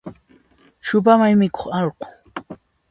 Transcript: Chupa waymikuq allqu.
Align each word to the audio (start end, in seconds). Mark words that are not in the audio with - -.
Chupa 0.85 1.13
waymikuq 1.19 1.67
allqu. 1.79 2.05